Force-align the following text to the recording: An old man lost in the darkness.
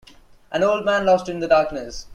An 0.51 0.63
old 0.63 0.83
man 0.83 1.05
lost 1.05 1.29
in 1.29 1.41
the 1.41 1.47
darkness. 1.47 2.07